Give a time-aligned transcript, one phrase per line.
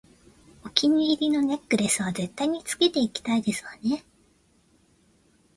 [0.65, 4.03] お気に入りのネックレスは絶対につけていきたいですわね